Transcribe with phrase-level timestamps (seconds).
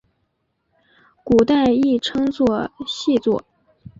[1.23, 3.43] 古代亦称作细作。